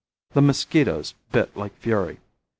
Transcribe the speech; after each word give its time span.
The 0.31 0.41
mosquitoes 0.41 1.13
bit 1.31 1.55
like 1.55 1.77
fury. 1.77 2.21